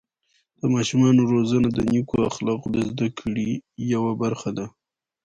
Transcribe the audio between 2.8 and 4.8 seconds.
زده کړې یوه برخه ده.